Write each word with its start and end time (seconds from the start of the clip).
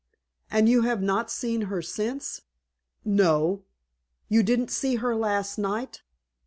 "And 0.49 0.67
you 0.67 0.81
have 0.81 1.03
not 1.03 1.29
seen 1.29 1.61
her 1.69 1.83
since?" 1.83 2.41
"No." 3.05 3.65
"You 4.29 4.41
didn't 4.41 4.71
see 4.71 4.95
her 4.95 5.15
last 5.15 5.59
night?" 5.59 6.01